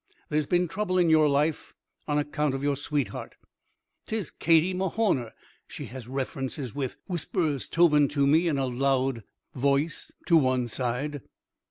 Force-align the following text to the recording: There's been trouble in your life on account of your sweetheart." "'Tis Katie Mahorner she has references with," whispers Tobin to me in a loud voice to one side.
There's 0.29 0.47
been 0.47 0.67
trouble 0.67 0.97
in 0.97 1.11
your 1.11 1.29
life 1.29 1.75
on 2.07 2.17
account 2.17 2.55
of 2.55 2.63
your 2.63 2.75
sweetheart." 2.75 3.35
"'Tis 4.07 4.31
Katie 4.31 4.73
Mahorner 4.73 5.29
she 5.67 5.85
has 5.85 6.07
references 6.07 6.73
with," 6.73 6.97
whispers 7.05 7.67
Tobin 7.67 8.07
to 8.07 8.25
me 8.25 8.47
in 8.47 8.57
a 8.57 8.65
loud 8.65 9.23
voice 9.53 10.11
to 10.25 10.37
one 10.37 10.67
side. 10.67 11.21